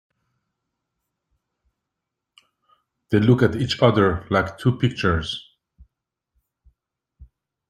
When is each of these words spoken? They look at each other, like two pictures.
They 3.11 3.19
look 3.19 3.43
at 3.43 3.55
each 3.55 3.83
other, 3.83 4.25
like 4.31 4.57
two 4.57 4.75
pictures. 4.79 5.47